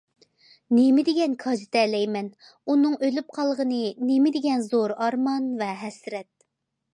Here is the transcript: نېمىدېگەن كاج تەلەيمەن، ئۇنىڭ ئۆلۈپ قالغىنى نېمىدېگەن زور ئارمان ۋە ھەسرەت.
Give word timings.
نېمىدېگەن 0.75 1.35
كاج 1.43 1.61
تەلەيمەن، 1.75 2.31
ئۇنىڭ 2.73 2.95
ئۆلۈپ 3.09 3.29
قالغىنى 3.37 3.83
نېمىدېگەن 4.09 4.65
زور 4.73 4.95
ئارمان 4.97 5.47
ۋە 5.61 5.71
ھەسرەت. 5.85 6.31